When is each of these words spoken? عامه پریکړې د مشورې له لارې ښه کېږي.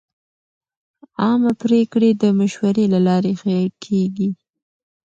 عامه 1.21 1.51
پریکړې 1.61 2.09
د 2.21 2.23
مشورې 2.39 2.85
له 2.93 2.99
لارې 3.07 3.33
ښه 3.39 3.57
کېږي. 3.83 4.29